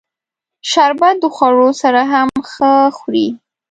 [0.69, 3.27] شربت د خوړو سره هم ښه خوري